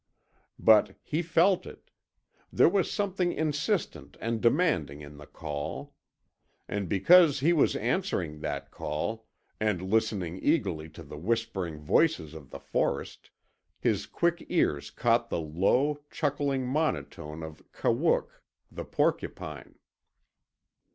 [0.57, 1.91] But he FELT it.
[2.51, 5.93] There was something insistent and demanding in the call.
[6.67, 9.27] And because he was answering that call,
[9.59, 13.29] and listening eagerly to the whispering voices of the forest,
[13.79, 18.41] his quick ears caught the low, chuckling monotone of Kawook,
[18.71, 19.75] the porcupine.